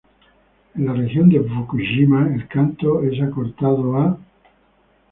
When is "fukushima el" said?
1.43-2.47